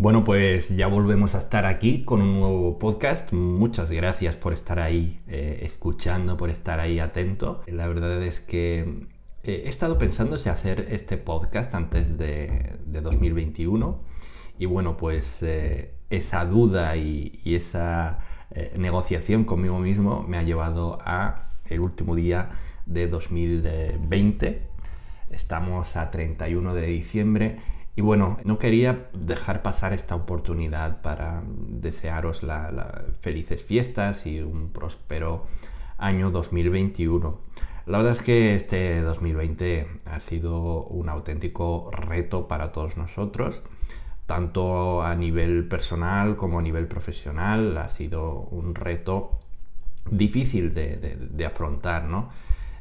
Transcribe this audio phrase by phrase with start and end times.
[0.00, 3.34] Bueno, pues ya volvemos a estar aquí con un nuevo podcast.
[3.34, 7.62] Muchas gracias por estar ahí eh, escuchando, por estar ahí atento.
[7.66, 9.04] La verdad es que
[9.42, 14.00] eh, he estado pensando si hacer este podcast antes de, 2021
[14.58, 18.20] y bueno, pues eh, esa duda y, y esa
[18.78, 22.52] negociación conmigo mismo me ha llevado a el último día
[22.86, 24.62] de 2020.
[25.28, 27.58] Estamos a 31 de diciembre
[27.96, 32.72] y bueno, no quería dejar pasar esta oportunidad para desearos las
[33.20, 35.44] felices fiestas y un próspero
[35.98, 37.40] año 2021.
[37.86, 43.62] La verdad es que este 2020 ha sido un auténtico reto para todos nosotros,
[44.26, 47.76] tanto a nivel personal como a nivel profesional.
[47.78, 49.40] Ha sido un reto
[50.08, 52.30] difícil de, afrontar, ¿no?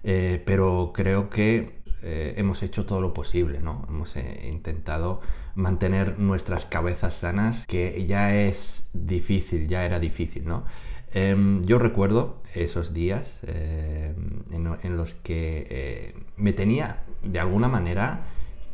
[0.04, 3.86] Eh, pero creo que eh, hemos hecho todo lo posible, ¿no?
[3.90, 5.22] Hemos eh, intentado
[5.56, 10.64] mantener nuestras cabezas sanas, que ya es difícil, ya era difícil, ¿no?
[11.12, 18.26] Em, yo recuerdo esos días em, en, los que eh, me tenía de alguna manera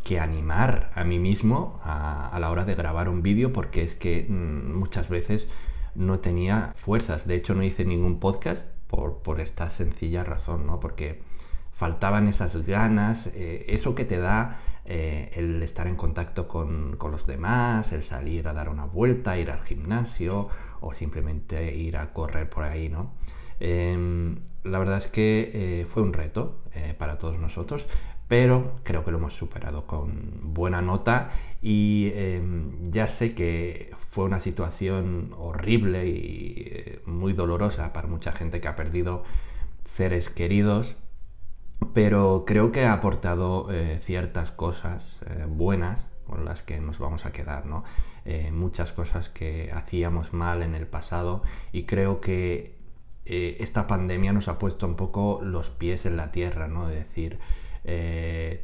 [0.03, 4.25] que animar a mí mismo a, la hora de grabar un vídeo porque es que
[4.28, 5.47] mm, muchas veces
[5.95, 7.25] no tenía fuerzas.
[7.25, 10.80] De hecho no hice ningún podcast por, por esta sencilla razón, ¿no?
[10.80, 11.22] Porque
[11.76, 17.28] faltaban esas ganas, eh, eso que te da eh, el estar en contacto con, los
[17.28, 20.48] demás, el salir a dar una vuelta, ir al gimnasio
[20.80, 23.12] o simplemente ir a correr por ahí, ¿no?
[23.59, 26.62] Em, la verdad es que eh, fue un reto
[26.98, 27.88] para todos nosotros,
[28.28, 31.30] pero creo que lo hemos superado con buena nota
[31.62, 38.59] y em, ya sé que fue una situación horrible y muy dolorosa para mucha gente
[38.59, 39.23] que ha perdido
[39.84, 40.98] seres queridos
[41.94, 47.26] pero creo que ha aportado eh, ciertas cosas eh, buenas con las que nos vamos
[47.26, 47.84] a quedar, ¿no?
[48.26, 52.76] Eh, muchas cosas que hacíamos mal en el pasado y creo que
[53.28, 56.88] esta pandemia nos ha puesto un poco los pies en la tierra, ¿no?
[56.88, 57.40] De decir,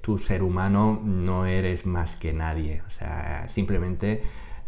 [0.02, 4.22] tú ser humano no eres más que nadie, o sea, simplemente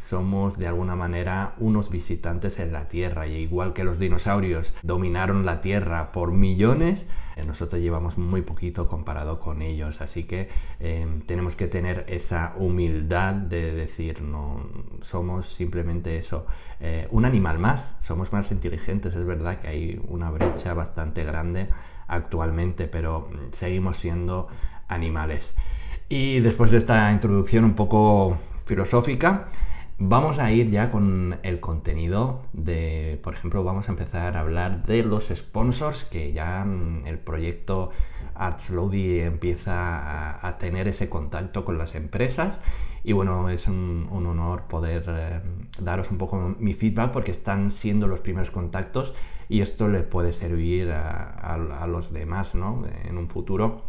[0.04, 5.46] somos de alguna manera unos visitantes en la Tierra y igual que los dinosaurios dominaron
[5.46, 10.50] la Tierra por millones, eh, nosotros llevamos muy poquito comparado con ellos, así que
[10.80, 14.68] em, tenemos que tener esa humildad de decir, no,
[15.02, 16.46] somos simplemente eso,
[16.82, 21.70] eh, un animal más, somos más inteligentes, es verdad que hay una brecha bastante grande
[22.08, 24.48] actualmente, pero mm, seguimos siendo
[24.90, 25.56] animales.
[26.10, 29.48] Y después de esta introducción un poco filosófica,
[30.00, 34.86] Vamos a ir ya con el contenido de, por ejemplo, vamos a empezar a hablar
[34.86, 36.66] de los sponsors, que ya
[37.06, 37.92] el proyecto
[38.34, 42.60] AdSlowdy empieza a, tener ese contacto con las empresas.
[43.04, 45.42] Y bueno, es un, honor poder eh,
[45.80, 49.14] daros un poco mi feedback porque están siendo los primeros contactos
[49.48, 52.84] y esto le puede servir a, los demás ¿no?
[53.06, 53.84] en un futuro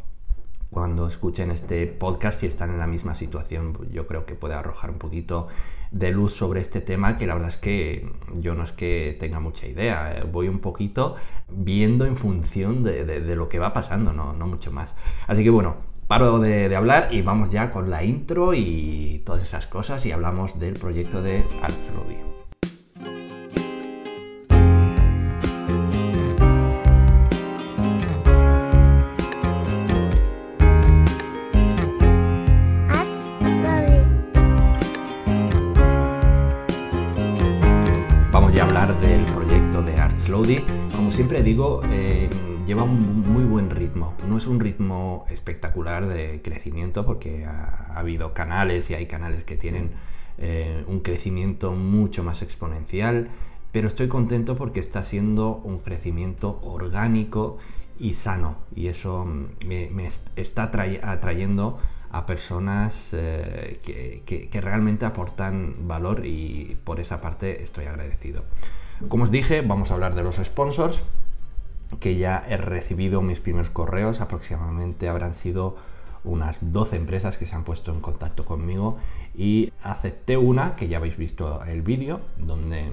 [0.75, 4.91] cuando escuchen este podcast y están en la misma situación, yo creo que puede arrojar
[4.91, 5.47] un poquito
[5.94, 9.38] de luz sobre este tema que la verdad es que yo no es que tenga
[9.38, 11.15] mucha idea, eh, voy un poquito
[11.49, 14.94] viendo en función de, lo que va pasando, no, no, mucho más.
[15.28, 15.77] Así que bueno,
[16.09, 20.59] paro de, hablar y vamos ya con la intro y todas esas cosas y hablamos
[20.59, 22.33] del proyecto de Artsrodia.
[41.44, 42.31] Digo, eh,
[42.66, 44.15] lleva un muy buen ritmo.
[44.27, 49.56] No es un ritmo espectacular de crecimiento porque ha, habido canales y hay canales que
[49.56, 49.93] tienen
[50.38, 53.28] eh, un crecimiento mucho más exponencial,
[53.72, 57.59] pero estoy contento porque está siendo un crecimiento orgánico
[57.99, 59.25] y sano y eso
[59.66, 60.72] me, está
[61.03, 61.78] atrayendo
[62.11, 63.81] a personas eh,
[64.25, 68.44] que realmente aportan valor y por esa parte estoy agradecido.
[69.08, 71.05] Como os dije, vamos a hablar de los sponsors,
[72.00, 75.76] que ya he recibido mis primeros correos, aproximadamente habrán sido
[76.25, 78.96] unas 12 empresas que se han puesto en contacto conmigo
[79.35, 82.91] y acepté una, que ya habéis visto el vídeo, donde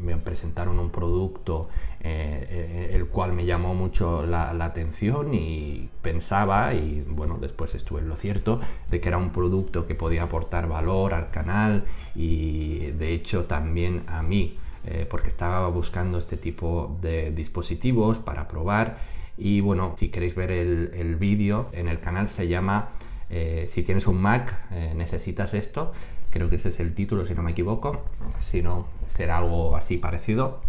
[0.00, 1.68] me presentaron un producto
[2.00, 8.00] eh, el cual me llamó mucho la, la, atención y pensaba, y bueno, después estuve
[8.00, 8.60] en lo cierto,
[8.90, 11.84] de que era un producto que podía aportar valor al canal
[12.14, 14.56] y de hecho también a mí
[14.86, 18.98] eh, porque estaba buscando este tipo de dispositivos para probar.
[19.36, 22.88] Y bueno, si queréis ver el, el vídeo en el canal se llama
[23.30, 25.92] eh, si tienes un Mac eh, necesitas esto.
[26.30, 28.04] Creo que ese es el título si no me equivoco,
[28.40, 30.60] si no será algo así parecido.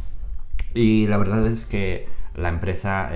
[0.74, 3.12] Y la verdad es que la empresa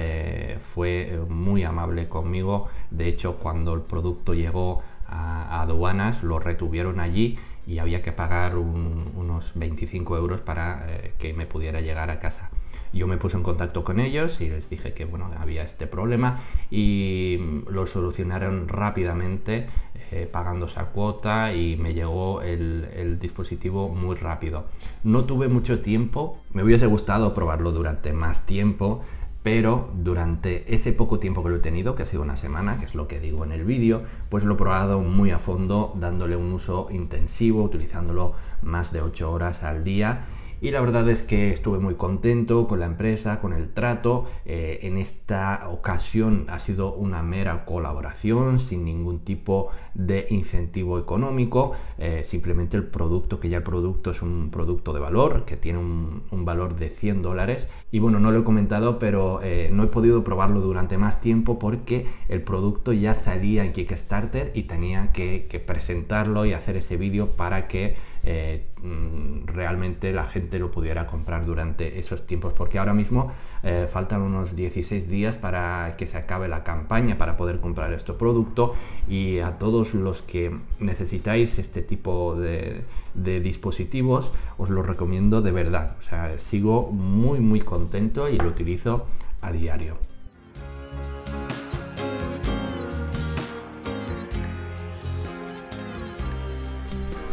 [0.59, 7.39] fue muy amable conmigo, de hecho cuando el producto llegó a, aduanas lo retuvieron allí
[7.67, 12.51] y había que pagar unos 25 euros para eh, que me pudiera llegar a casa.
[12.93, 16.39] Yo me puse en contacto con ellos y les dije que bueno, había este problema
[16.71, 17.37] y
[17.69, 19.67] lo solucionaron rápidamente
[20.11, 24.67] eh, pagando esa cuota y me llegó el, el, dispositivo muy rápido.
[25.03, 29.03] No tuve mucho tiempo, me hubiese gustado probarlo durante más tiempo,
[29.45, 32.85] pero durante ese poco tiempo que lo he tenido, que ha sido una semana, que
[32.85, 36.35] es lo que digo en el vídeo, pues lo he probado muy a fondo, dándole
[36.35, 38.33] un uso intensivo, utilizándolo
[38.63, 40.25] más de 8 horas al día
[40.61, 44.25] y la verdad es que estuve muy contento con la empresa, con el trato.
[44.45, 51.73] Eh, en esta ocasión ha sido una mera colaboración sin ningún tipo de incentivo económico,
[51.97, 55.79] eh, simplemente el producto, que ya el producto es un producto de valor, que tiene
[55.79, 57.67] un, valor de 100 dólares.
[57.91, 61.57] Y bueno, no lo he comentado, pero eh, no he podido probarlo durante más tiempo
[61.57, 66.97] porque el producto ya salía en Kickstarter y tenía que, que presentarlo y hacer ese
[66.97, 67.95] vídeo para que
[68.27, 73.31] eh, mm, realmente la gente lo pudiera comprar durante esos tiempos, porque ahora mismo
[73.61, 78.13] eh, faltan unos 16 días para que se acabe la campaña para poder comprar este
[78.13, 78.73] producto
[79.07, 82.81] y a todos los que necesitáis este tipo de,
[83.13, 88.47] de dispositivos os lo recomiendo de verdad, o sea, sigo muy muy contento y lo
[88.47, 89.05] utilizo
[89.41, 90.14] a diario.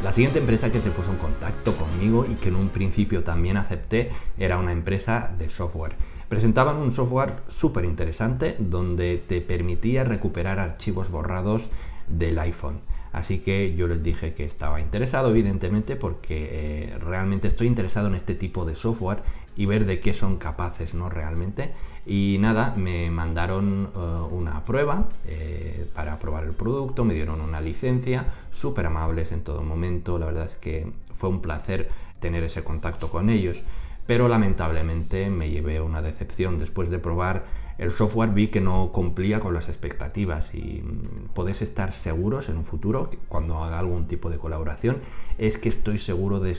[0.02, 3.56] La siguiente empresa que se puso en contacto conmigo y que en un principio también
[3.56, 5.94] acepté era una empresa de software.
[6.28, 11.68] Presentaban un software súper interesante donde te permitía recuperar archivos borrados
[12.08, 12.80] del iPhone.
[13.12, 18.16] Así que yo les dije que estaba interesado, evidentemente, porque eh, realmente estoy interesado en
[18.16, 19.22] este tipo de software
[19.56, 21.10] y ver de qué son capaces, ¿no?
[21.10, 21.72] Realmente.
[22.04, 23.98] Y nada, me mandaron eh,
[24.30, 29.62] una prueba eh, para probar el producto, me dieron una licencia, súper amables en todo
[29.62, 33.58] momento, la verdad es que fue un placer tener ese contacto con ellos,
[34.06, 37.44] pero lamentablemente me llevé una decepción después de probar
[37.78, 42.58] el software vi que no cumplía con las expectativas y mm, podéis estar seguros en
[42.58, 44.98] un futuro, cuando haga algún tipo de colaboración,
[45.38, 46.52] es que estoy seguro de,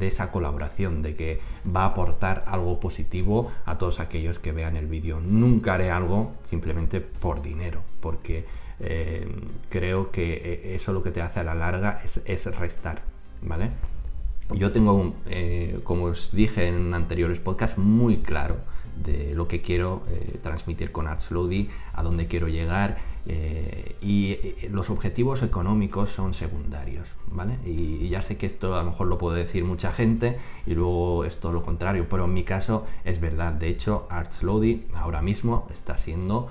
[0.00, 1.40] esa colaboración, de que
[1.74, 5.20] va a aportar algo positivo a todos aquellos que vean el vídeo.
[5.20, 8.46] Nunca haré algo simplemente por dinero, porque
[8.78, 9.28] eh,
[9.68, 13.02] creo que eh, eso lo que te hace a la larga es, restar,
[13.42, 13.70] ¿vale?
[14.52, 18.56] Yo tengo, eh, como os dije en anteriores podcasts, muy claro
[19.02, 24.68] de lo que quiero eh, transmitir con AdSlowdy, a dónde quiero llegar eh, y eh,
[24.70, 27.58] los objetivos económicos son secundarios, ¿vale?
[27.64, 31.24] Y, ya sé que esto a lo mejor lo puede decir mucha gente y luego
[31.24, 33.52] es todo lo contrario, pero en mi caso es verdad.
[33.52, 36.48] De hecho, ArtSlowdy ahora mismo está siendo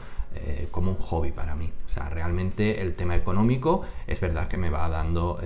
[0.72, 1.72] como un hobby para mí.
[1.90, 5.40] O sea, realmente el tema económico es verdad que me va dando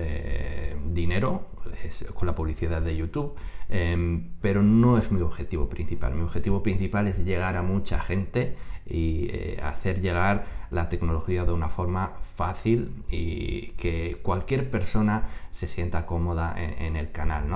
[0.84, 1.42] dinero
[2.14, 3.34] con la publicidad de YouTube,
[3.68, 6.14] Em, pero no es mi objetivo principal.
[6.14, 8.56] Mi objetivo principal es llegar a mucha gente
[8.86, 15.68] y eh, hacer llegar la tecnología de una forma fácil y que cualquier persona se
[15.68, 17.48] sienta cómoda en, el canal,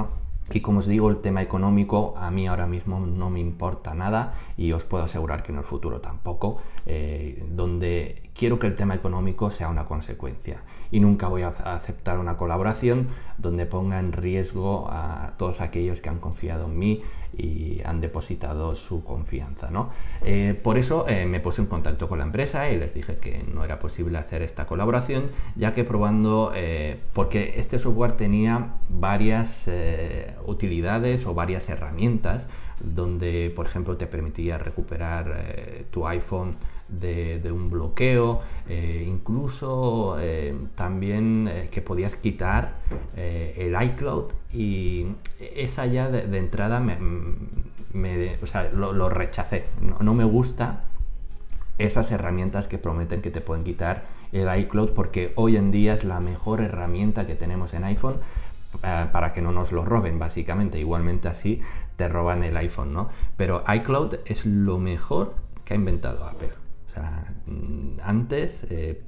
[0.51, 4.35] Y como os digo, el tema económico a mí ahora mismo no me importa nada
[4.57, 8.95] y os puedo asegurar que en el futuro tampoco, eh, donde quiero que el tema
[8.95, 10.63] económico sea una consecuencia.
[10.91, 16.09] Y nunca voy a aceptar una colaboración donde ponga en riesgo a todos aquellos que
[16.09, 17.03] han confiado en mí
[17.39, 19.71] y han depositado su confianza.
[19.71, 19.91] ¿no?
[20.23, 23.45] Eh, por eso eh, me puse en contacto con la empresa y les dije que
[23.45, 29.71] no era posible hacer esta colaboración, ya que probando, eh, porque este software tenía varias
[30.47, 32.49] utilidades o varias herramientas
[32.81, 36.57] donde, por ejemplo, te permitía recuperar tu iPhone
[36.89, 42.79] de, un bloqueo, eh, incluso eh, también eh, que podías quitar
[43.17, 45.07] el iCloud y
[45.55, 48.37] esa ya de, entrada me,
[48.73, 50.85] lo, rechacé, no, me gusta
[51.79, 56.05] esas herramientas que prometen que te pueden quitar el iCloud porque hoy en día es
[56.05, 58.17] la mejor herramienta que tenemos en iPhone
[58.81, 60.79] para que no nos lo roben básicamente.
[60.79, 61.61] Igualmente así
[61.97, 66.68] te roban el iPhone no pero iCloud es lo mejor que ha inventado Apple
[67.47, 69.01] mm, antes eh,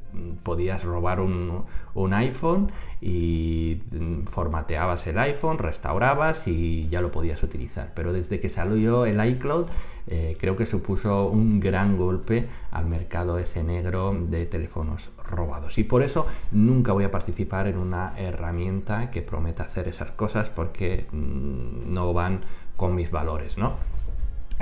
[0.42, 1.64] podías robar un,
[2.12, 7.92] iPhone y mm, formateabas el iPhone, restaurabas y ya lo podías utilizar.
[7.94, 9.66] Pero desde que salió el iCloud,
[10.06, 15.78] eh, creo que supuso un gran golpe al mercado ese negro de teléfonos robados.
[15.78, 20.48] Y por eso nunca voy a participar en una herramienta que prometa hacer esas cosas
[20.48, 22.40] porque mm, no van
[22.76, 23.74] con mis valores, ¿no?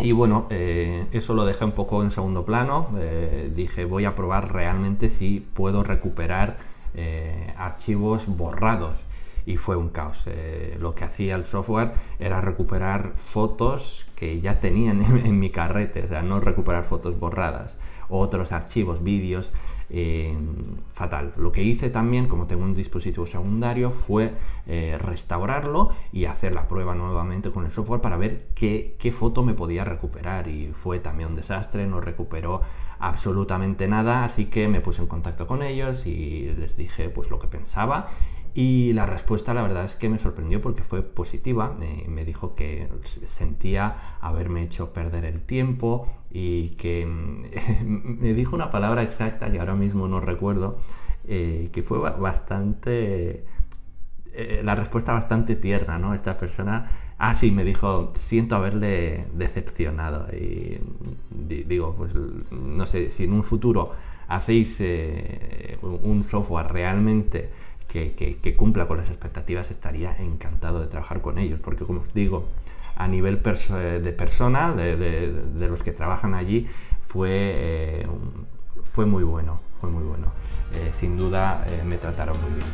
[0.00, 2.88] Y bueno, eh, eso lo dejé un poco en segundo plano.
[2.98, 6.56] Eh, dije, voy a probar realmente si puedo recuperar
[6.94, 8.98] eh, archivos borrados.
[9.44, 10.24] Y fue un caos.
[10.78, 16.04] lo que hacía el software era recuperar fotos que ya tenían en, en mi carrete,
[16.04, 17.78] o sea, no recuperar fotos borradas,
[18.10, 19.52] otros archivos, vídeos
[20.92, 21.32] fatal.
[21.36, 24.32] Lo que hice también, como tengo un dispositivo secundario, fue
[24.66, 29.42] eh, restaurarlo y hacer la prueba nuevamente con el software para ver qué, qué foto
[29.42, 30.48] me podía recuperar.
[30.48, 32.60] Y fue también un desastre, no recuperó
[32.98, 37.38] absolutamente nada, así que me puse en contacto con ellos y les dije pues lo
[37.38, 38.08] que pensaba
[38.58, 41.76] y la respuesta la verdad es que me sorprendió porque fue positiva.
[42.08, 42.88] me dijo que
[43.24, 47.06] sentía haberme hecho perder el tiempo y que
[47.86, 50.80] me dijo una palabra exacta que ahora mismo no recuerdo,
[51.28, 53.44] eh, que fue bastante...
[54.32, 56.12] Eh, la respuesta bastante tierna, ¿no?
[56.12, 56.90] Esta persona...
[57.16, 60.26] Ah, sí, me dijo, siento haberle decepcionado.
[60.34, 60.80] Y
[61.30, 62.12] digo, pues
[62.50, 63.92] no sé, si en un futuro
[64.26, 67.50] hacéis eh, un software realmente
[67.88, 72.46] que, cumpla con las expectativas, estaría encantado de trabajar con ellos, porque como os digo,
[72.96, 76.66] a nivel de persona, de, los que trabajan allí,
[77.00, 78.06] fue, eh,
[78.92, 80.32] fue muy bueno, fue muy bueno.
[80.74, 82.66] Eh, sin duda eh, me trataron muy bien.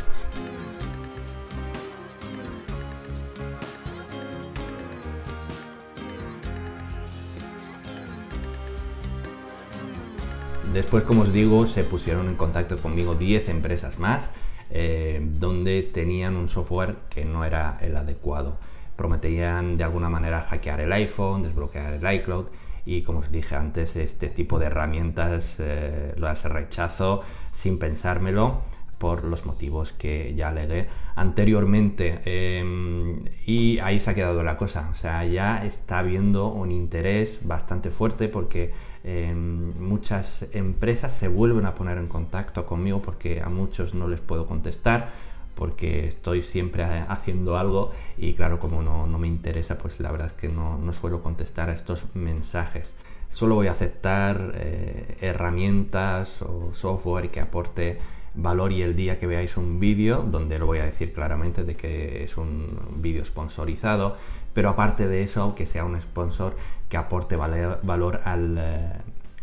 [10.73, 14.31] Después, como os digo, se pusieron en contacto conmigo 10 empresas más
[14.77, 18.59] eh, donde tenían un software que no era el adecuado.
[18.97, 22.47] Prometían de alguna manera hackear el iPhone, desbloquear el iCloud
[22.85, 28.63] y como os dije antes, este tipo de herramientas eh, las rechazo sin pensármelo
[28.99, 34.89] por los motivos que ya alegué anteriormente em, y ahí se ha quedado la cosa
[34.91, 38.73] o sea ya está habiendo un interés bastante fuerte porque
[39.07, 44.21] Em, muchas empresas se vuelven a poner en contacto conmigo porque a muchos no les
[44.21, 45.13] puedo contestar
[45.55, 50.33] porque estoy siempre haciendo algo y claro, como no, me interesa, pues la verdad es
[50.33, 52.95] que no, suelo contestar a estos mensajes.
[53.31, 57.99] Solo voy a aceptar eh, herramientas o software que aporte
[58.35, 61.77] valor y el día que veáis un vídeo, donde lo voy a decir claramente de
[61.77, 64.17] que es un vídeo sponsorizado,
[64.55, 66.57] pero aparte de eso, que sea un sponsor
[66.89, 68.93] que aporte valor eh,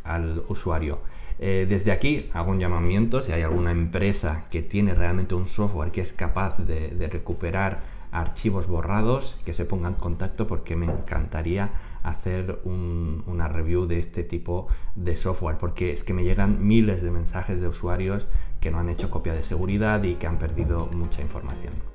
[0.04, 1.00] al, usuario.
[1.38, 5.92] Eh, desde aquí hago un llamamiento, si hay alguna empresa que tiene realmente un software
[5.92, 11.72] que es capaz de, recuperar archivos borrados, que se ponga en contacto porque me encantaría
[12.04, 17.12] hacer una review de este tipo de software, porque es que me llegan miles de
[17.12, 18.28] mensajes de usuarios
[18.60, 21.91] que no han hecho copia de seguridad y que han perdido mucha información.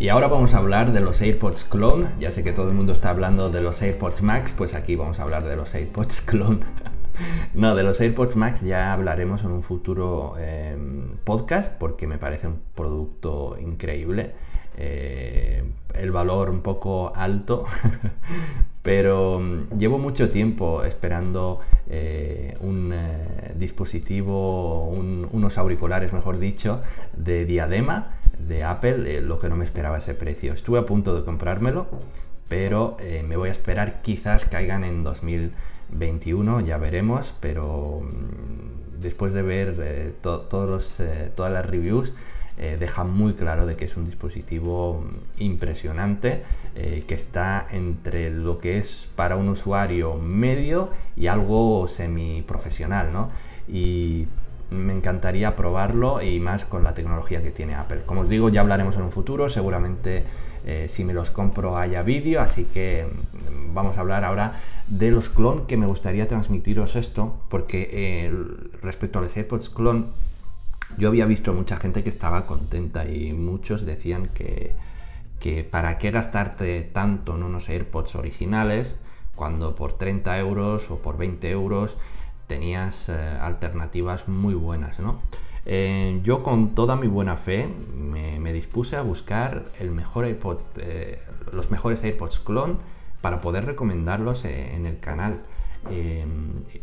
[0.00, 2.08] Y ahora vamos a hablar de los AirPods Clone.
[2.18, 5.20] Ya sé que todo el mundo está hablando de los AirPods Max, pues aquí vamos
[5.20, 6.60] a hablar de los AirPods Clone.
[7.54, 12.48] no, de los AirPods Max ya hablaremos en un futuro em, podcast porque me parece
[12.48, 14.32] un producto increíble.
[14.76, 15.62] Eh,
[15.94, 17.64] el valor un poco alto,
[18.84, 26.82] pero mm, llevo mucho tiempo esperando eh, un eh, dispositivo, unos auriculares, mejor dicho,
[27.16, 30.52] de diadema de Apple, eh, lo que no me esperaba ese precio.
[30.52, 31.86] Estuve a punto de comprármelo,
[32.46, 39.42] pero me voy a esperar, quizás caigan en 2021, ya veremos, pero mm, después de
[39.42, 40.98] ver todos
[41.34, 42.12] todas las reviews,
[42.56, 46.42] deja muy claro de que es un dispositivo mm, impresionante,
[46.74, 53.30] que está entre lo que es para un usuario medio y algo semi profesional, ¿no?
[53.68, 54.26] Y
[54.70, 58.02] me encantaría probarlo y más con la tecnología que tiene Apple.
[58.06, 60.24] Como os digo, ya hablaremos en un futuro, seguramente
[60.66, 65.10] eh, si me los compro haya vídeo, así que mm, vamos a hablar ahora de
[65.10, 68.32] los clon que me gustaría transmitiros esto, porque eh,
[68.82, 70.06] respecto a los AirPods clon,
[70.98, 74.74] yo había visto mucha gente que estaba contenta y muchos decían que,
[75.40, 78.96] que para qué gastarte tanto en unos AirPods originales
[79.34, 81.96] cuando por 30 euros o por 20 euros
[82.46, 85.20] tenías eh, alternativas muy buenas, ¿no?
[85.66, 91.22] Eh, yo con toda mi buena fe me, dispuse a buscar el mejor eh,
[91.52, 92.78] los mejores AirPods clon
[93.22, 95.40] para poder recomendarlos en el canal.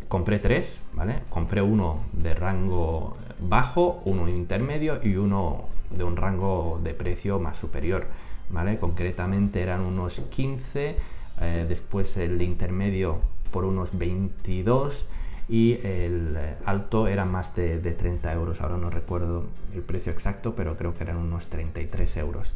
[0.08, 1.22] Compré tres, ¿vale?
[1.28, 3.16] Compré uno de rango
[3.48, 8.06] bajo, uno intermedio y uno de un rango de precio más superior,
[8.50, 8.78] ¿vale?
[8.78, 10.96] Concretamente eran unos 15,
[11.40, 13.18] eh, después el intermedio
[13.50, 15.06] por unos 22
[15.48, 19.44] y el alto era más de, 30 euros, ahora no recuerdo
[19.74, 22.52] el precio exacto, pero creo que eran unos 33 euros.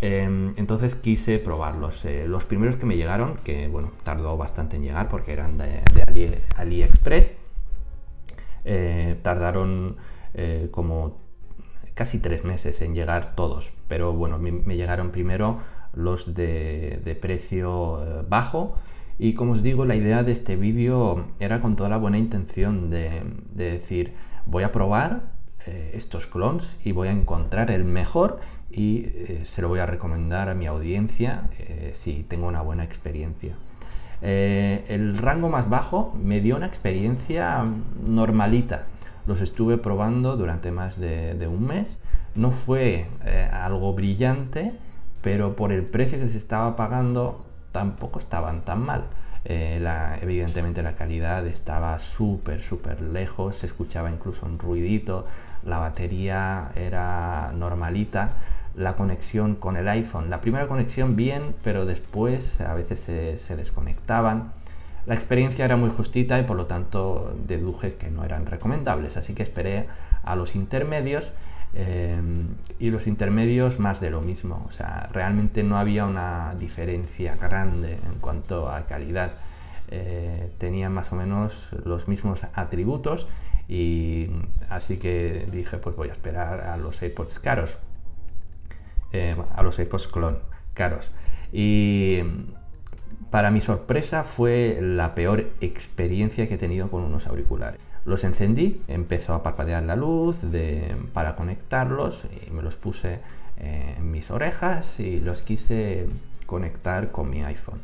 [0.00, 2.04] Em, entonces quise probarlos.
[2.04, 5.82] Eh, los primeros que me llegaron, que bueno, tardó bastante en llegar porque eran de,
[6.56, 7.32] AliExpress,
[8.64, 9.96] eh, tardaron
[10.34, 11.20] eh, como
[11.94, 13.72] casi tres meses en llegar todos.
[13.88, 15.58] Pero bueno, me, llegaron primero
[15.94, 18.76] los de, precio bajo.
[19.18, 22.90] Y como os digo, la idea de este vídeo era con toda la buena intención
[22.90, 23.22] de,
[23.54, 24.14] decir,
[24.46, 25.32] voy a probar
[25.92, 28.40] estos clones y voy a encontrar el mejor
[28.72, 32.84] y eh, se lo voy a recomendar a mi audiencia eh, si tengo una buena
[32.84, 33.54] experiencia.
[34.22, 37.64] Eh, el rango más bajo me dio una experiencia
[38.06, 38.86] normalita.
[39.26, 41.98] Los estuve probando durante más de, un mes.
[42.34, 43.06] No fue
[43.52, 44.74] algo brillante,
[45.22, 49.04] pero por el precio que se estaba pagando tampoco estaban tan mal.
[49.44, 55.26] evidentemente la calidad estaba súper, súper lejos, se escuchaba incluso un ruidito,
[55.64, 58.32] la batería era normalita,
[58.74, 60.30] la conexión con el iPhone.
[60.30, 63.00] La primera conexión bien, pero después a veces
[63.40, 64.52] se, desconectaban.
[65.06, 69.34] La experiencia era muy justita y por lo tanto deduje que no eran recomendables, así
[69.34, 69.86] que esperé
[70.22, 71.32] a los intermedios
[71.74, 72.20] eh,
[72.78, 74.64] y los intermedios más de lo mismo.
[74.68, 79.32] O sea, realmente no había una diferencia grande en cuanto a calidad.
[79.88, 83.26] Eh, tenían más o menos los mismos atributos
[83.68, 84.30] y
[84.70, 87.76] así que dije pues voy a esperar a los AirPods caros
[89.12, 90.38] eh, a los AirPods Clone
[90.74, 91.12] caros.
[91.52, 92.20] Y
[93.32, 97.80] para mi sorpresa fue la peor experiencia que he tenido con unos auriculares.
[98.04, 100.40] Los encendí, empezó a parpadear la luz
[101.14, 103.20] para conectarlos y me los puse
[103.56, 106.08] en mis orejas y los quise
[106.44, 107.80] conectar con mi iPhone.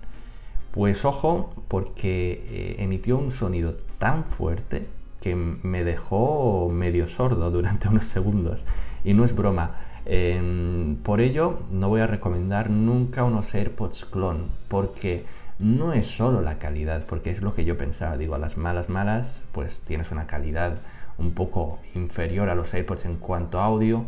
[0.70, 4.86] Pues ojo, porque eh, emitió un sonido tan fuerte
[5.22, 8.64] que me dejó medio sordo durante unos segundos.
[9.02, 9.76] Y no es broma.
[10.04, 15.24] Em, por ello, no voy a recomendar nunca unos AirPods clone, porque
[15.58, 18.16] no es solo la calidad, porque es lo que yo pensaba.
[18.16, 20.78] Digo, a las malas, malas, pues tienes una calidad
[21.18, 24.04] un poco inferior a los AirPods en cuanto a audio,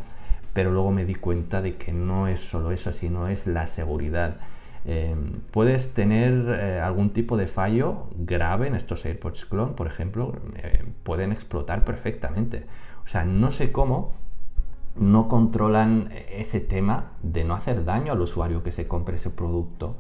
[0.52, 4.36] pero luego me di cuenta de que no es solo eso, sino es la seguridad.
[4.86, 10.34] Em, puedes tener eh, algún tipo de fallo grave en estos AirPods clone, por ejemplo,
[10.56, 12.64] eh, pueden explotar perfectamente.
[13.04, 14.14] O sea, no sé cómo,
[14.96, 19.96] no controlan ese tema de no hacer daño al usuario que se compre ese producto.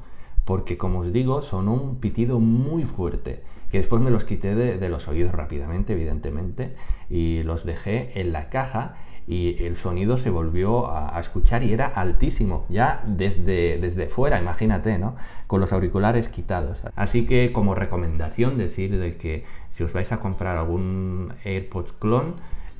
[0.50, 3.44] Porque como os digo, son un pitido muy fuerte.
[3.70, 6.74] Que después me los quité de, los oídos rápidamente, evidentemente,
[7.08, 8.96] y los dejé en la caja
[9.28, 14.98] y el sonido se volvió a, escuchar y era altísimo, ya desde, desde fuera, imagínate,
[14.98, 15.14] ¿no?
[15.46, 16.82] Con los auriculares quitados.
[16.96, 22.32] Así que como recomendación decir de que si os vais a comprar algún AirPods clone,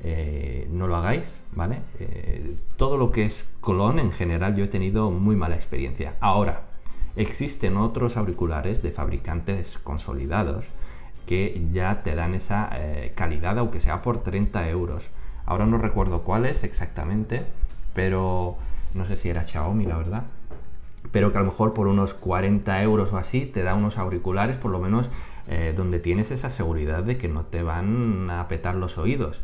[0.03, 1.77] eh, no lo hagáis, ¿vale?
[2.01, 6.15] Eh, todo lo que es clon en general yo he tenido muy mala experiencia.
[6.19, 6.70] Ahora,
[7.15, 10.65] existen otros auriculares de fabricantes consolidados
[11.25, 15.09] que ya te dan esa eh, calidad, aunque sea por 30 euros.
[15.45, 17.45] Ahora no recuerdo cuáles exactamente,
[17.93, 18.57] pero
[18.93, 20.23] no sé si era Xiaomi, la verdad.
[21.11, 24.57] Pero que a lo mejor por unos 40 euros o así te da unos auriculares,
[24.57, 25.09] por lo menos
[25.75, 29.41] donde tienes esa seguridad de que no te van a petar los oídos.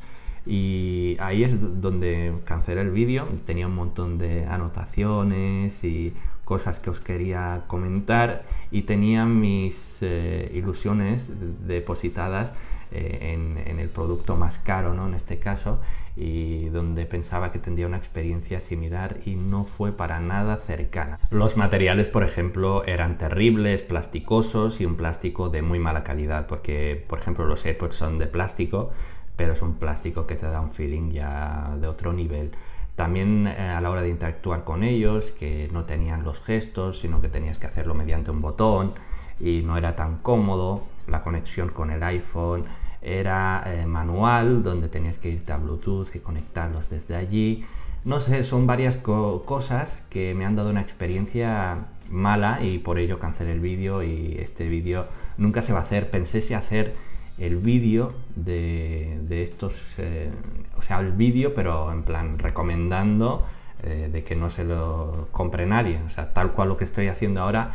[0.47, 3.27] Y ahí es donde cancelé el vídeo.
[3.45, 6.13] Tenía un montón de anotaciones y
[6.45, 11.29] cosas que os quería comentar y tenía mis eh, ilusiones
[11.67, 12.53] depositadas
[12.89, 15.07] eh, en, el producto más caro, ¿no?
[15.07, 15.81] En este caso,
[16.15, 21.19] y donde pensaba que tendría una experiencia similar y no fue para nada cercana.
[21.29, 27.05] Los materiales, por ejemplo, eran terribles, plasticosos y un plástico de muy mala calidad, porque,
[27.07, 28.91] por ejemplo, los AirPods son de plástico,
[29.37, 32.51] pero es un plástico que te da un feeling ya de otro nivel.
[32.95, 37.21] También eh, a la hora de interactuar con ellos, que no tenían los gestos, sino
[37.21, 38.93] que tenías que hacerlo mediante un botón
[39.39, 40.83] y no era tan cómodo.
[41.07, 42.65] La conexión con el iPhone
[43.01, 47.63] era eh, manual, donde tenías que irte a Bluetooth y conectarlos desde allí.
[48.03, 53.19] No sé, son varias cosas que me han dado una experiencia mala y por ello
[53.19, 56.09] cancelé el vídeo y este vídeo nunca se va a hacer.
[56.09, 56.95] Pensé si hacer
[57.37, 60.29] el vídeo de, estos, eh,
[60.77, 63.45] o sea, el vídeo, pero en plan recomendando
[63.83, 67.07] eh, de que no se lo compre nadie, o sea, tal cual lo que estoy
[67.07, 67.73] haciendo ahora,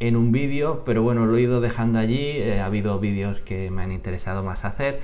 [0.00, 3.70] en un vídeo, pero bueno, lo he ido dejando allí, eh, ha habido vídeos que
[3.70, 5.00] me han interesado más hacer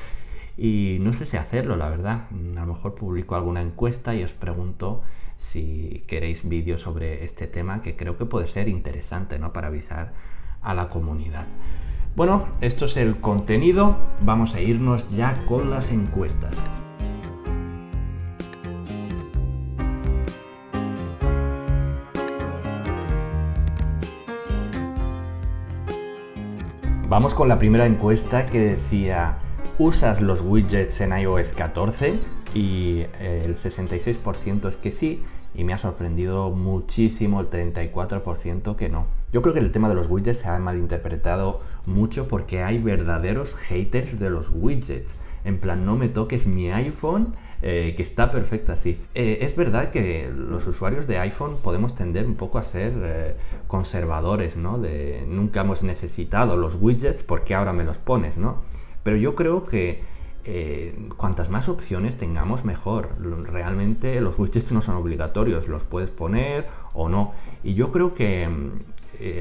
[0.57, 2.29] y no sé si hacerlo, la verdad.
[2.57, 5.03] A lo mejor publico alguna encuesta y os pregunto
[5.37, 9.53] si queréis vídeos sobre este tema que creo que puede ser interesante, ¿no?
[9.53, 10.13] Para avisar
[10.63, 11.47] a la comunidad.
[12.17, 16.55] Bueno, esto es el contenido, vamos a irnos ya con las encuestas.
[27.09, 29.39] Vamos con la primera encuesta que decía,
[29.81, 32.21] ¿usas los widgets en iOS 14?
[32.55, 38.89] Y eh, el 66% es que sí, y me ha sorprendido muchísimo el 34% que
[38.89, 39.07] no.
[39.35, 43.57] Yo creo que el tema de los widgets se ha malinterpretado mucho porque hay verdaderos
[43.57, 45.17] haters de los widgets.
[45.43, 49.01] En plan, no me toques mi iPhone, eh, que está perfecto así.
[49.17, 53.35] Eh, es verdad que los usuarios de iPhone podemos tender un poco a ser eh,
[53.67, 54.79] conservadores, ¿no?
[54.79, 58.63] De nunca hemos necesitado los widgets porque ahora me los pones, ¿no?
[59.03, 60.01] Pero yo creo que
[61.17, 63.11] cuantas más opciones tengamos, mejor.
[63.19, 67.33] Realmente los widgets no son obligatorios, los puedes poner o no.
[67.63, 68.49] Y yo creo que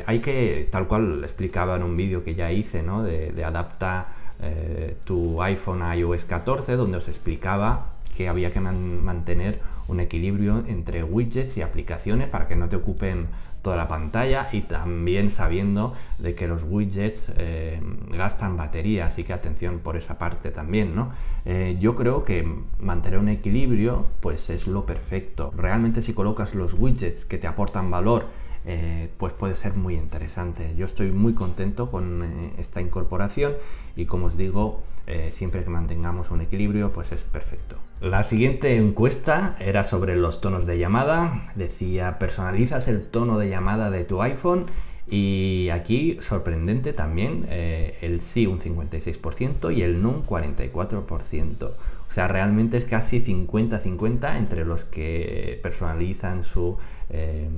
[0.06, 3.04] hay que, tal cual explicaba en un vídeo que ya hice, ¿no?
[3.04, 4.08] De, de adapta
[4.46, 7.88] eh, tu iPhone a iOS 14, donde os explicaba
[8.18, 13.28] que había que mantener un equilibrio entre widgets y aplicaciones para que no te ocupen
[13.64, 19.32] toda la pantalla y también sabiendo de que los widgets eh, gastan batería, así que
[19.32, 21.12] atención por esa parte también, ¿no?
[21.46, 22.46] Eh, yo creo que
[22.80, 25.52] mantener un equilibrio pues es lo perfecto.
[25.56, 28.28] Realmente si colocas los widgets que te aportan valor
[28.66, 30.76] eh, pues puede ser muy interesante.
[30.76, 33.54] Yo estoy muy contento con esta incorporación
[33.96, 34.84] y como os digo,
[35.32, 37.83] siempre que mantengamos un equilibrio, pues es perfecto.
[38.04, 41.54] La siguiente encuesta era sobre los tonos de llamada.
[41.56, 44.66] Decía, personalizas el tono de llamada de tu iPhone
[45.08, 51.64] y aquí, sorprendente también, el sí un 56% y el no un 44%.
[51.64, 56.78] O sea, realmente es casi 50-50 entre los que personalizan su
[57.10, 57.50] eh,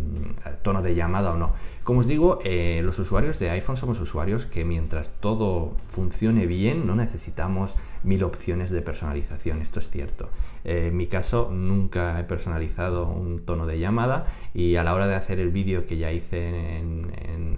[0.61, 1.53] tono de llamada o no.
[1.83, 6.85] Como os digo, eh, los usuarios de iPhone somos usuarios que mientras todo funcione bien
[6.85, 10.29] no necesitamos mil opciones de personalización, esto es cierto.
[10.63, 15.07] Eh, en mi caso nunca he personalizado un tono de llamada y a la hora
[15.07, 17.57] de hacer el vídeo que ya hice en, en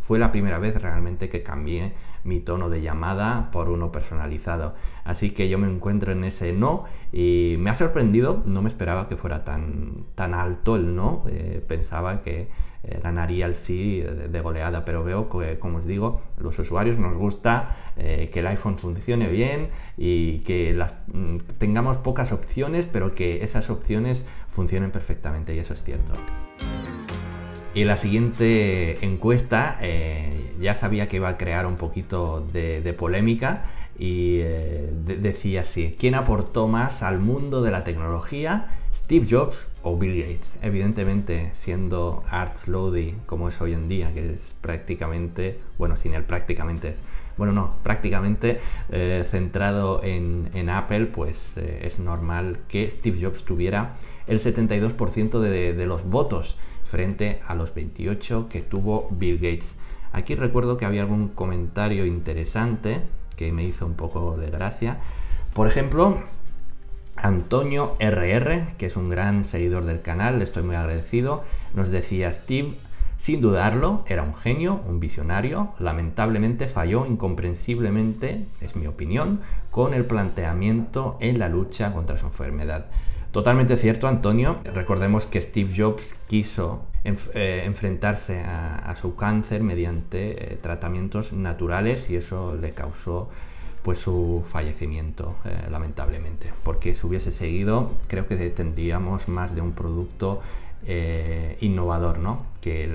[0.00, 4.74] fue la primera vez realmente que cambié mi tono de llamada por uno personalizado.
[5.04, 9.08] Así que yo me encuentro en ese no y me ha sorprendido, no me esperaba
[9.08, 12.48] que fuera tan, tan alto el no, eh, pensaba que
[12.82, 17.16] eh, ganaría el sí de, goleada, pero veo que, como os digo, los usuarios nos
[17.16, 23.42] gusta eh, que el iPhone funcione bien y que mm, tengamos pocas opciones, pero que
[23.44, 26.12] esas opciones funcionen perfectamente y eso es cierto.
[27.74, 29.78] Y la siguiente encuesta
[30.60, 33.64] ya sabía que iba a crear un poquito de, polémica
[33.98, 38.68] y eh, decía así, ¿quién aportó más al mundo de la tecnología?
[38.96, 40.56] Steve Jobs o Bill Gates.
[40.62, 46.24] Evidentemente, siendo Art Slowly como es hoy en día, que es prácticamente, bueno, sin él
[46.24, 46.96] prácticamente,
[47.36, 53.94] bueno, no, prácticamente eh, centrado en, Apple, pues eh, es normal que Steve Jobs tuviera
[54.26, 59.76] el 72% de, de los votos frente a los 28 que tuvo Bill Gates.
[60.12, 63.02] Aquí recuerdo que había algún comentario interesante
[63.36, 64.98] que me hizo un poco de gracia.
[65.52, 66.18] Por ejemplo,
[67.16, 72.32] Antonio RR, que es un gran seguidor del canal, le estoy muy agradecido, nos decía
[72.32, 72.74] Steve,
[73.18, 80.04] sin dudarlo, era un genio, un visionario, lamentablemente falló incomprensiblemente, es mi opinión, con el
[80.04, 82.86] planteamiento en la lucha contra su enfermedad.
[83.36, 84.56] Totalmente cierto, Antonio.
[84.64, 92.16] Recordemos que Steve Jobs quiso eh, enfrentarse a, su cáncer mediante eh, tratamientos naturales y
[92.16, 93.28] eso le causó
[93.86, 96.52] pues su fallecimiento, eh, lamentablemente.
[96.64, 100.42] Porque si hubiese seguido, creo que tendríamos más de un producto
[101.60, 102.38] innovador, ¿no?
[102.60, 102.88] Que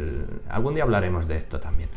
[0.50, 1.90] algún día hablaremos de esto también.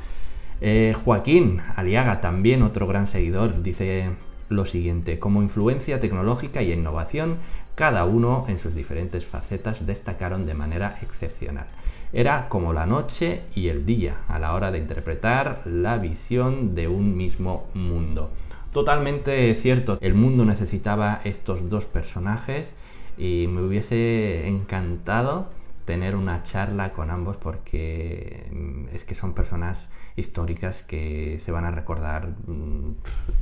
[1.04, 4.10] Joaquín Aliaga, también otro gran seguidor, dice
[4.48, 7.38] lo siguiente, como influencia tecnológica y innovación,
[7.74, 11.66] cada uno en sus diferentes facetas destacaron de manera excepcional.
[12.12, 16.86] Era como la noche y el día a la hora de interpretar la visión de
[16.86, 18.30] un mismo mundo.
[18.74, 22.74] Totalmente cierto, el mundo necesitaba estos dos personajes
[23.16, 25.46] y me hubiese encantado
[25.84, 31.64] tener una charla con ambos porque mm, es que son personas históricas que se van
[31.64, 32.96] a recordar mm,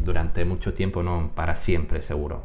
[0.04, 2.44] durante mucho tiempo, no para siempre seguro.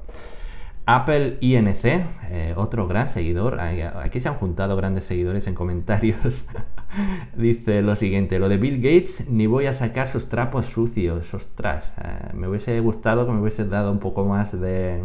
[0.85, 3.59] Apple INC, eh, otro gran seguidor.
[3.59, 6.45] Aquí se han juntado grandes seguidores en comentarios.
[7.35, 11.33] Dice lo siguiente, lo de Bill Gates, ni voy a sacar sus trapos sucios.
[11.33, 15.03] Ostras, eh, me hubiese gustado que me hubiese dado un poco más de,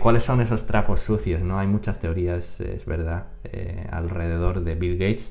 [0.00, 1.58] cuáles son esos trapos sucios, ¿no?
[1.58, 5.30] Hay muchas teorías, es verdad, eh, alrededor de Bill Gates.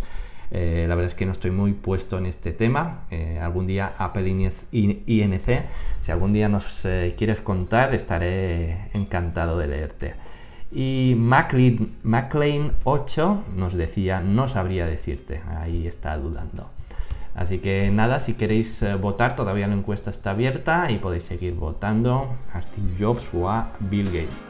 [0.51, 3.05] Eh, la verdad es que no estoy muy puesto en este tema.
[3.39, 4.27] algún día Apple
[4.71, 5.65] INC,
[6.01, 10.28] si algún día nos quieres contar, estaré encantado de leerte.
[10.71, 16.69] Y McLean, 8 nos decía, no sabría decirte, ahí está dudando.
[17.33, 21.55] Así que nada, si queréis eh, votar, todavía la encuesta está abierta y podéis seguir
[21.55, 24.43] votando a Steve Jobs o a Bill Gates.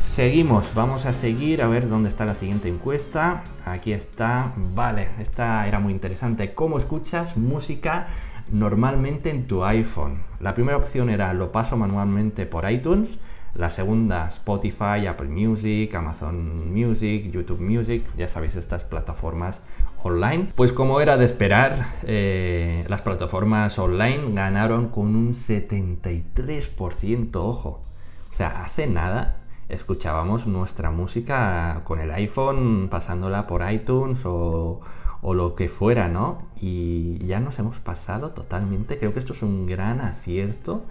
[0.00, 3.44] Seguimos, vamos a seguir a ver dónde está la siguiente encuesta.
[3.64, 6.54] Aquí está, vale, esta era muy interesante.
[6.54, 8.08] ¿Cómo escuchas música
[8.50, 10.22] normalmente en tu iPhone?
[10.38, 13.18] La primera opción era lo paso manualmente por iTunes.
[13.54, 19.62] La segunda, Spotify, Apple Music, Amazon Music, YouTube Music, ya sabéis, estas plataformas
[20.02, 20.48] online.
[20.54, 27.82] Pues como era de esperar, eh, las plataformas online ganaron con un 73%, ojo.
[28.30, 34.80] O sea, hace nada escuchábamos nuestra música con el iPhone, pasándola por iTunes o,
[35.20, 36.48] o lo que fuera, ¿no?
[36.58, 38.98] Y ya nos hemos pasado totalmente.
[38.98, 40.86] Creo que esto es un gran acierto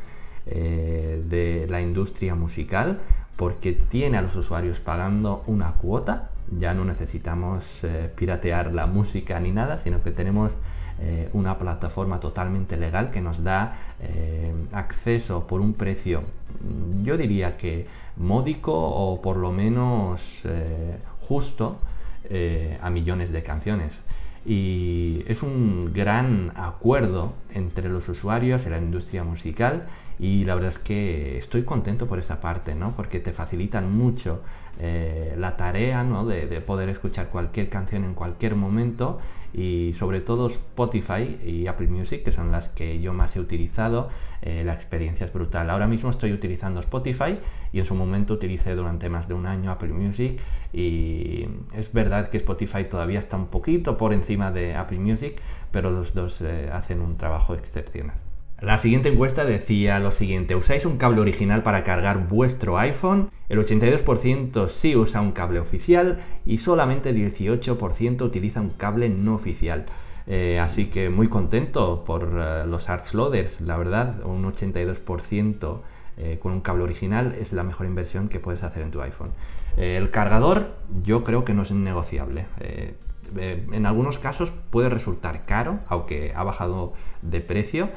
[0.48, 3.00] eh, de la industria musical
[3.36, 6.32] porque tiene a los usuarios pagando una cuota.
[6.58, 10.54] Ya no necesitamos eh, piratear la música ni nada, sino que tenemos
[11.00, 13.78] eh, una plataforma totalmente legal que nos da
[14.72, 16.24] acceso por un precio,
[17.02, 17.86] yo diría que
[18.18, 20.42] módico o por lo menos
[21.20, 21.78] justo
[22.82, 23.92] a millones de canciones.
[24.46, 29.86] Y es un gran acuerdo entre los usuarios y la industria musical
[30.20, 32.96] y la verdad es que estoy contento por esa parte, ¿no?
[32.96, 34.42] Porque te facilitan mucho
[34.80, 36.26] eh, la tarea, ¿no?
[36.26, 39.20] De, poder escuchar cualquier canción en cualquier momento
[39.54, 44.10] y sobre todo Spotify y Apple Music, que son las que yo más he utilizado,
[44.42, 45.70] eh, la experiencia es brutal.
[45.70, 47.38] Ahora mismo estoy utilizando Spotify
[47.74, 50.40] y en su momento utilicé durante más de un año Apple Music
[50.74, 55.40] y es verdad que Spotify todavía está un poquito por encima de Apple Music,
[55.72, 58.31] pero los dos eh, hacen un trabajo excepcional.
[58.62, 63.32] La siguiente encuesta decía lo siguiente, ¿usáis un cable original para cargar vuestro iPhone?
[63.50, 69.34] El 82% sí usa un cable oficial y solamente el 18% utiliza un cable no
[69.34, 69.86] oficial.
[70.28, 75.80] Eh, así que muy contento por eh, los Arts Loaders, la verdad, un 82%
[76.18, 79.32] eh, con un cable original es la mejor inversión que puedes hacer en tu iPhone.
[79.76, 82.46] el cargador yo creo que no es negociable.
[83.36, 86.94] en algunos casos puede resultar caro, aunque ha bajado
[87.24, 87.90] de precio,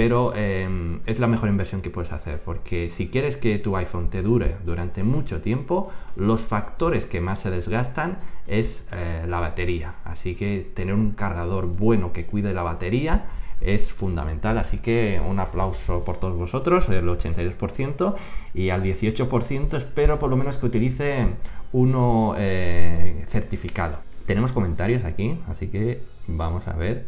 [0.00, 4.08] pero em, es la mejor inversión que puedes hacer porque si quieres que tu iPhone
[4.08, 9.96] te dure durante mucho tiempo, los factores que más se desgastan es eh, la batería.
[10.04, 13.26] Así que tener un cargador bueno que cuide la batería
[13.60, 14.56] es fundamental.
[14.56, 18.14] Así que un aplauso por todos vosotros, el 82%,
[18.54, 21.26] y al 18% espero por lo menos que utilice
[21.74, 23.98] uno eh, certificado.
[24.24, 27.04] Tenemos comentarios aquí, así que vamos a ver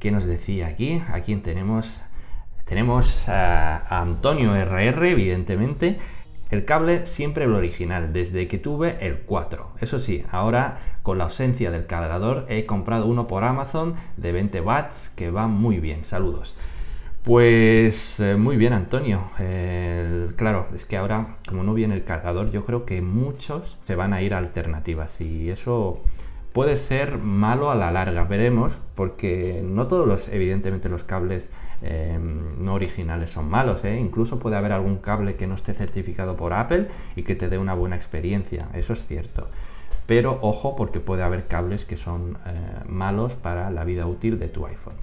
[0.00, 1.00] qué nos decía aquí.
[1.08, 1.88] Aquí tenemos
[2.66, 5.98] tenemos a, Antonio RR, evidentemente.
[6.50, 9.72] El cable siempre el original, desde que tuve el 4.
[9.80, 14.60] Eso sí, ahora con la ausencia del cargador he comprado uno por Amazon de 20
[14.60, 16.04] watts que va muy bien.
[16.04, 16.56] Saludos.
[17.22, 19.22] Pues eh, muy bien, Antonio.
[20.36, 24.12] claro, es que ahora, como no viene el cargador, yo creo que muchos se van
[24.12, 26.02] a ir a alternativas y eso
[26.52, 28.24] puede ser malo a la larga.
[28.24, 31.50] Veremos, porque no todos los, evidentemente, los cables
[31.82, 33.84] Em, no originales son malos.
[33.84, 33.98] ¿eh?
[33.98, 37.58] Incluso puede haber algún cable que no esté certificado por Apple y que te dé
[37.58, 38.68] una buena experiencia.
[38.74, 39.48] Eso es cierto.
[40.06, 42.52] Pero ojo porque puede haber cables que son eh,
[42.88, 44.94] malos para la vida útil de tu iPhone.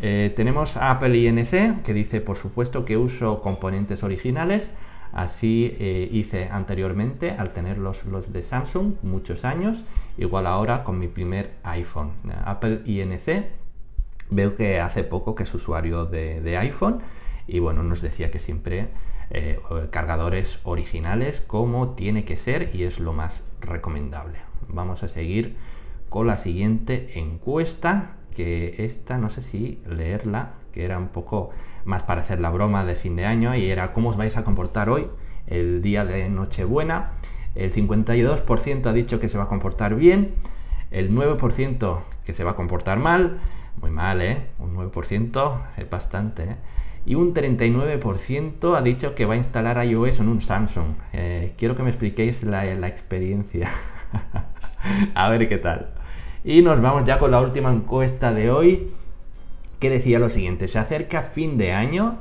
[0.00, 4.70] Eh, tenemos Apple INC que dice por supuesto que uso componentes originales.
[5.12, 5.76] Así
[6.10, 9.84] hice anteriormente al tener los, los de Samsung muchos años.
[10.16, 12.12] Igual ahora con mi primer iPhone.
[12.46, 13.44] Apple INC
[14.32, 17.00] Veo que hace poco que es usuario de, iPhone
[17.46, 18.88] y bueno, nos decía que siempre
[19.30, 24.38] eh, cargadores originales como tiene que ser y es lo más recomendable.
[24.68, 25.56] Vamos a seguir
[26.08, 31.50] con la siguiente encuesta, que esta no sé si leerla, que era un poco
[31.84, 34.44] más para hacer la broma de fin de año y era cómo os vais a
[34.44, 35.08] comportar hoy,
[35.46, 37.12] el día de Nochebuena.
[37.54, 40.34] El 52% ha dicho que se va a comportar bien,
[40.90, 43.40] el 9% que se va a comportar mal,
[43.80, 44.46] muy mal, ¿eh?
[44.58, 46.56] Un 9% es bastante, ¿eh?
[47.04, 50.94] Y un 39% ha dicho que va a instalar iOS en un Samsung.
[51.12, 53.68] Eh, quiero que me expliquéis la, experiencia.
[55.14, 55.90] a ver qué tal.
[56.44, 58.92] Y nos vamos ya con la última encuesta de hoy,
[59.80, 62.18] que decía lo siguiente, se acerca fin de año,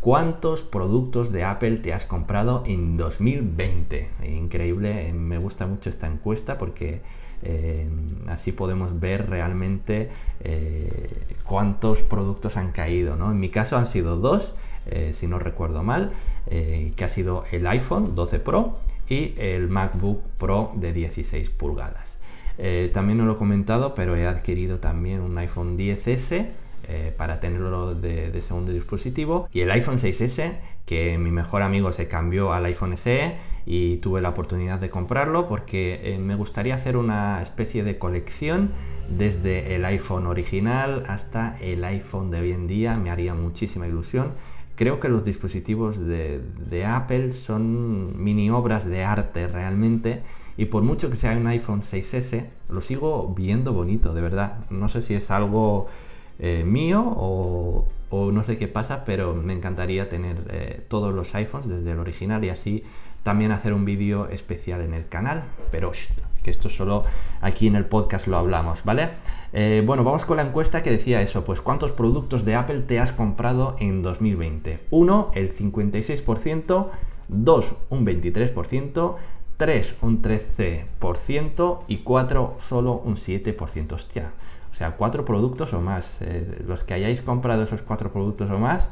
[0.00, 4.08] ¿cuántos productos de Apple te has comprado en 2020?
[4.28, 7.02] Increíble, me gusta mucho esta encuesta porque
[7.42, 7.88] eh,
[8.26, 13.16] así podemos ver realmente eh, cuántos productos han caído.
[13.16, 13.30] ¿no?
[13.30, 14.54] En mi caso han sido dos,
[14.86, 16.12] eh, si no recuerdo mal,
[16.48, 22.18] que ha sido el iPhone 12 Pro y el MacBook Pro de 16 pulgadas.
[22.94, 26.46] también no lo he comentado, pero he adquirido también un iPhone 10S
[27.18, 32.08] para tenerlo de, de, segundo dispositivo y el iPhone 6S que mi mejor amigo se
[32.08, 33.36] cambió al iPhone SE
[33.70, 38.70] y tuve la oportunidad de comprarlo porque eh, me gustaría hacer una especie de colección
[39.10, 44.32] desde el iPhone original hasta el iPhone de hoy en día, me haría muchísima ilusión.
[44.74, 50.22] Creo que los dispositivos de, Apple son mini obras de arte realmente
[50.56, 54.64] y por mucho que sea un iPhone 6S, lo sigo viendo bonito, de verdad.
[54.70, 55.88] No sé si es algo
[56.38, 61.68] eh, mío o, no sé qué pasa, pero me encantaría tener eh, todos los iPhones
[61.68, 62.82] desde el original y así
[63.22, 65.92] también hacer un vídeo especial en el canal, pero
[66.42, 67.04] que esto solo
[67.40, 69.10] aquí en el podcast lo hablamos, ¿vale?
[69.52, 73.00] Eh, bueno, vamos con la encuesta que decía eso, pues ¿cuántos productos de Apple te
[73.00, 74.80] has comprado en 2020?
[74.90, 76.88] 1, el 56%,
[77.28, 79.16] 2, un 23%,
[79.56, 83.92] 3, un 13% y 4, solo un 7%.
[83.92, 84.32] Hostia,
[84.70, 86.18] o sea, 4 productos o más.
[86.20, 88.90] Eh, los que hayáis comprado esos 4 productos o más,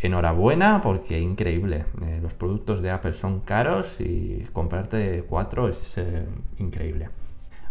[0.00, 1.84] enhorabuena porque increíble.
[2.02, 6.26] Eh, los productos de Apple son caros y comprarte cuatro es eh,
[6.58, 7.10] increíble.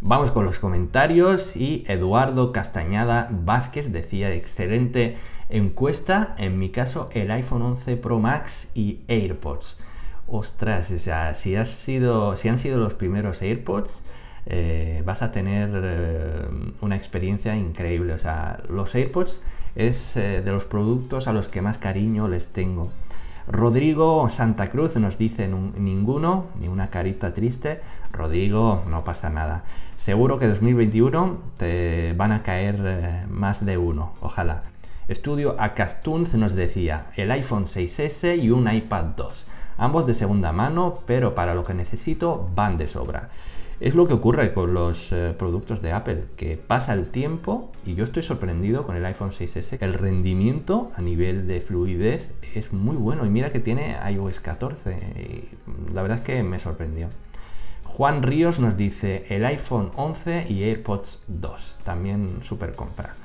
[0.02, 5.18] Vamos con los comentarios y Eduardo Castañada Vázquez decía excelente
[5.50, 9.78] encuesta, en mi caso el iPhone 11 Pro Max y AirPods.
[10.28, 14.04] Ostras, o sea, si, sido, si han sido los primeros AirPods,
[14.46, 15.70] eh, vas a tener
[16.82, 18.13] una experiencia increíble.
[18.13, 19.42] O sea, los AirPods
[19.80, 22.89] es eh, de los productos a los que más cariño les tengo.
[23.48, 27.80] Rodrigo Santa Cruz nos dice ninguno, ni una carita triste.
[28.12, 29.63] Rodrigo, no pasa nada.
[29.98, 34.63] Seguro que 2021 te van a caer eh, más de uno, ojalá.
[35.08, 39.46] Estudio Acastunz nos decía el iPhone 6S y un iPad 2.
[39.78, 43.30] Ambos de segunda mano, pero para lo que necesito van de sobra.
[43.80, 47.96] Es lo que ocurre con los eh, productos de Apple, que pasa el tiempo y
[47.96, 49.78] yo estoy sorprendido con el iPhone 6S.
[49.80, 55.48] El rendimiento a nivel de fluidez es muy bueno y mira que tiene iOS 14.
[55.94, 57.08] la verdad es que me sorprendió.
[57.86, 63.15] Juan Ríos nos dice el iPhone 11 y AirPods 2, también super compra.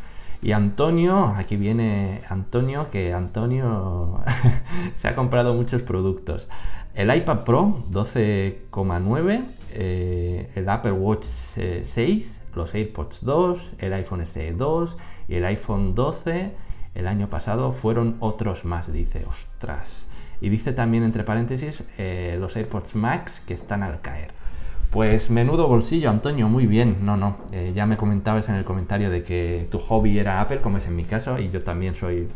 [0.44, 4.20] Y Antonio, aquí viene Antonio, que Antonio
[4.96, 6.50] se ha comprado muchos productos.
[6.94, 9.42] El iPad Pro 12,9
[9.76, 12.22] eh, el Apple Watch 6, eh,
[12.54, 14.96] los AirPods 2, el iPhone SE 2
[15.28, 16.52] y el iPhone 12
[16.94, 20.06] el año pasado fueron otros más, dice, ostras.
[20.42, 24.43] Y dice también entre paréntesis eh, los AirPods Max que están al caer.
[24.94, 26.98] Pues menudo bolsillo, Antonio, muy bien.
[27.04, 27.36] No, no,
[27.74, 30.94] ya me comentabas en el comentario de que tu hobby era Apple, como es en
[30.94, 32.28] mi caso, y yo también soy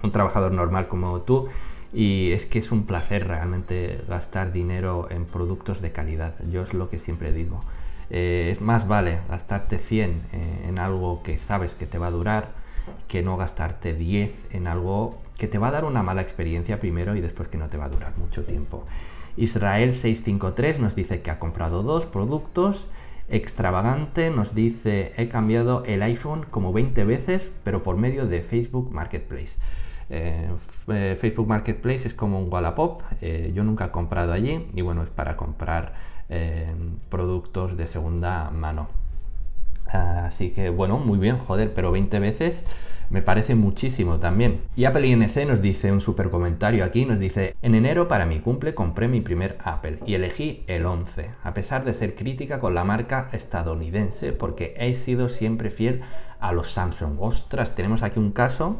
[0.00, 1.48] un trabajador normal como tú.
[1.92, 6.36] Y es que es un placer realmente gastar dinero en productos de calidad.
[6.48, 7.64] Yo es lo que siempre digo.
[8.10, 12.10] Eh, es más vale gastarte 100 eh, en algo que sabes que te va a
[12.12, 12.50] durar
[13.08, 17.16] que no gastarte 10 en algo que te va a dar una mala experiencia primero
[17.16, 18.84] y después que no te va a durar mucho tiempo.
[19.36, 22.88] Israel 653 nos dice que ha comprado dos productos.
[23.28, 28.92] Extravagante nos dice he cambiado el iPhone como 20 veces pero por medio de Facebook
[28.92, 29.58] Marketplace.
[30.10, 30.50] Eh,
[30.88, 33.00] eh, Facebook Marketplace es como un Wallapop.
[33.22, 36.12] Eh, yo nunca he comprado allí y bueno, es para comprar
[37.10, 38.88] productos de segunda mano.
[39.92, 42.64] Así que bueno, muy bien, joder, pero 20 veces
[43.12, 44.62] me parece muchísimo también.
[44.74, 48.40] Y Apple INC nos dice un super comentario aquí, nos dice, en enero para mi
[48.40, 52.74] cumple compré mi primer Apple y elegí el 11, a pesar de ser crítica con
[52.74, 56.00] la marca estadounidense, porque he sido siempre fiel
[56.40, 57.18] a los Samsung.
[57.20, 58.78] Ostras, tenemos aquí un caso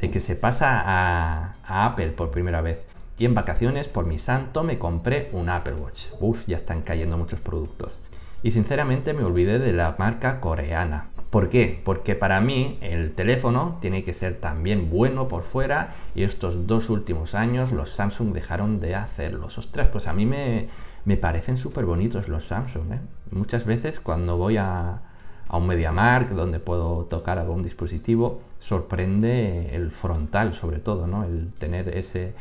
[0.00, 1.54] de que se pasa a,
[1.86, 2.84] Apple por primera vez.
[3.16, 6.06] Y en vacaciones, por mi santo, me compré un Apple Watch.
[6.18, 8.00] Uf, ya están cayendo muchos productos.
[8.44, 11.06] Y sinceramente me olvidé de la marca coreana.
[11.30, 11.80] ¿Por qué?
[11.82, 16.90] Porque para mí el teléfono tiene que ser también bueno por fuera y estos dos
[16.90, 19.56] últimos años los Samsung dejaron de hacerlos.
[19.56, 20.68] Ostras, pues a mí me,
[21.06, 22.92] me parecen súper bonitos los Samsung.
[22.92, 23.00] ¿eh?
[23.30, 25.00] Muchas veces cuando voy a,
[25.48, 31.24] a un MediaMark donde puedo tocar algún dispositivo, sorprende el frontal sobre todo, ¿no?
[31.24, 32.34] el tener ese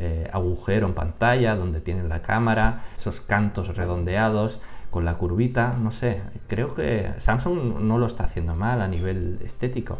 [0.00, 4.60] eh, agujero en pantalla donde tienen la cámara, esos cantos redondeados,
[4.90, 9.38] con la curvita, no sé, creo que Samsung no lo está haciendo mal a nivel
[9.44, 9.98] estético,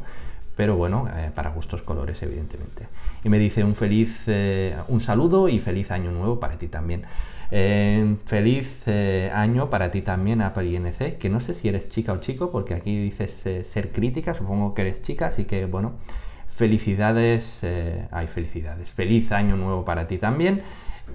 [0.57, 2.89] pero bueno, eh, para gustos colores, evidentemente.
[3.23, 7.03] Y me dice un feliz, eh, un saludo y feliz año nuevo para ti también.
[7.51, 8.89] Eh, feliz
[9.33, 12.75] año para ti también, Apple INC, que no sé si eres chica o chico, porque
[12.75, 15.93] aquí dices ser crítica, supongo que eres chica, así que bueno,
[16.49, 17.65] felicidades,
[18.11, 18.91] hay felicidades.
[18.91, 20.63] Feliz año nuevo para ti también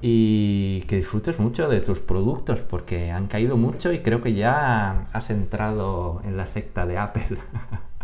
[0.02, 5.08] y que disfrutes mucho de tus productos porque han caído mucho y creo que ya
[5.14, 7.38] has entrado en la secta de Apple.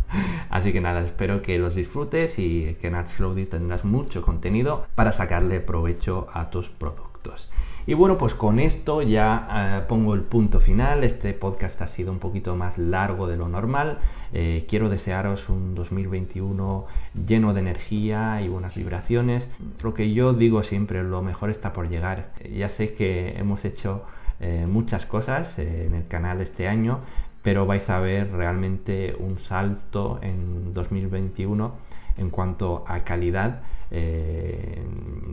[0.49, 5.11] Así que nada, espero que los disfrutes y que en AdSlowdy tendrás mucho contenido para
[5.11, 7.49] sacarle provecho a tus productos.
[7.89, 11.03] Y bueno, pues con esto ya eh, pongo el punto final.
[11.03, 13.97] Este podcast ha sido un poquito más largo de lo normal.
[14.31, 16.85] Eh, quiero desearos un 2021
[17.25, 19.49] lleno de energía y buenas vibraciones.
[19.81, 22.31] Lo que yo digo siempre, lo mejor está por llegar.
[22.55, 24.03] Ya sé que hemos hecho
[24.39, 26.99] eh, muchas cosas en el canal este año,
[27.41, 31.88] pero vais a ver realmente un salto en 2021
[32.19, 33.61] en cuanto a calidad.
[33.91, 34.83] Eh,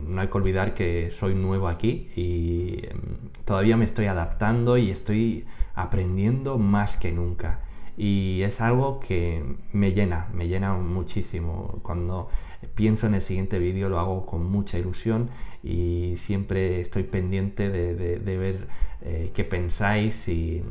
[0.07, 2.99] no hay que olvidar que soy nuevo aquí y em,
[3.45, 7.59] todavía me estoy adaptando y estoy aprendiendo más que nunca.
[7.97, 11.79] Y es algo que me llena, me llena muchísimo.
[11.83, 12.29] Cuando
[12.75, 15.29] pienso en el siguiente vídeo lo hago con mucha ilusión
[15.63, 18.67] y siempre estoy pendiente de, ver
[19.01, 20.63] eh, qué pensáis y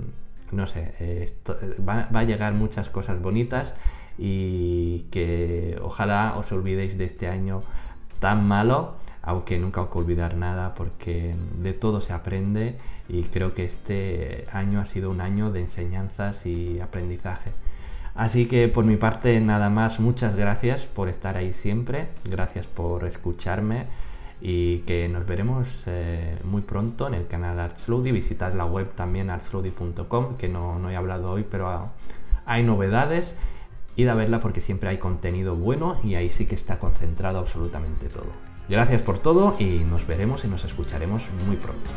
[0.53, 1.29] no sé, eh,
[1.87, 3.75] va, a llegar muchas cosas bonitas
[4.19, 7.63] y que ojalá os olvidéis de este año
[8.19, 13.65] tan malo, aunque nunca os olvidar nada porque de todo se aprende y creo que
[13.65, 17.53] este año ha sido un año de enseñanzas y aprendizaje.
[18.15, 23.05] Así que por mi parte nada más, muchas gracias por estar ahí siempre, gracias por
[23.05, 23.85] escucharme
[24.41, 28.13] y que nos veremos eh, muy pronto en el canal ArtSlowdy.
[28.13, 31.91] Visitad la web también artslowdy.com, que no, no, he hablado hoy, pero
[32.47, 33.37] hay novedades.
[33.97, 38.09] Id a verla porque siempre hay contenido bueno y ahí sí que está concentrado absolutamente
[38.09, 38.31] todo.
[38.69, 41.91] Gracias por todo y nos veremos y nos escucharemos muy pronto.